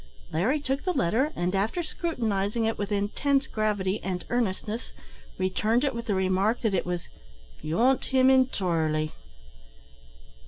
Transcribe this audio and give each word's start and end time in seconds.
Larry 0.33 0.59
took 0.59 0.83
the 0.83 0.93
letter, 0.93 1.31
and, 1.35 1.53
after 1.53 1.83
scrutinising 1.83 2.65
it 2.65 2.75
with 2.75 2.91
intense 2.91 3.45
gravity 3.45 3.99
and 4.01 4.25
earnestness, 4.31 4.89
returned 5.37 5.83
it, 5.83 5.93
with 5.93 6.07
the 6.07 6.15
remark, 6.15 6.61
that 6.61 6.73
it 6.73 6.87
was 6.87 7.07
"beyant 7.61 8.05
him 8.05 8.31
entirely." 8.31 9.11